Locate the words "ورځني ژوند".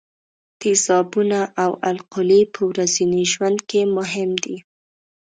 2.69-3.59